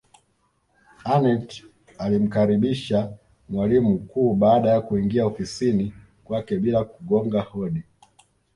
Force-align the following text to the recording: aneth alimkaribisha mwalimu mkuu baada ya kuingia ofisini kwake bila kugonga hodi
aneth 1.03 1.63
alimkaribisha 1.97 3.13
mwalimu 3.49 3.89
mkuu 3.89 4.33
baada 4.35 4.69
ya 4.69 4.81
kuingia 4.81 5.25
ofisini 5.25 5.93
kwake 6.25 6.57
bila 6.59 6.83
kugonga 6.83 7.41
hodi 7.41 7.83